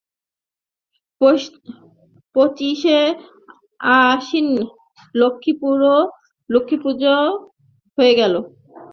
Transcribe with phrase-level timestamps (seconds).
[2.35, 2.99] পঁচিশে
[3.93, 4.47] আশ্বিন
[6.49, 7.15] লক্ষ্মীপুজো
[7.97, 8.33] হয়ে গেল।